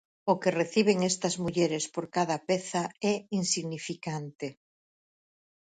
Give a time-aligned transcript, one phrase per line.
[0.31, 4.47] O que reciben estas mulleres por cada peza é insignificante.